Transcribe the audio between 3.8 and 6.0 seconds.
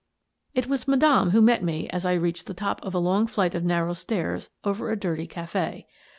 stairs over a dirty cafe.